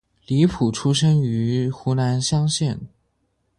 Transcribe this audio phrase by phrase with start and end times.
[0.25, 2.75] 李普出生于湖南湘乡。